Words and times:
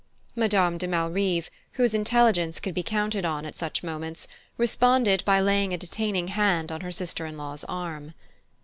Madame 0.35 0.79
de 0.79 0.87
Malrive, 0.87 1.51
whose 1.73 1.93
intelligence 1.93 2.59
could 2.59 2.73
be 2.73 2.81
counted 2.81 3.23
on 3.23 3.45
at 3.45 3.55
such 3.55 3.83
moments, 3.83 4.27
responded 4.57 5.23
by 5.25 5.39
laying 5.39 5.75
a 5.75 5.77
detaining 5.77 6.29
hand 6.29 6.71
on 6.71 6.81
her 6.81 6.91
sister 6.91 7.27
in 7.27 7.37
law's 7.37 7.63
arm. 7.65 8.15